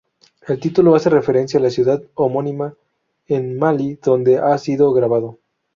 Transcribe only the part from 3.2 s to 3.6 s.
en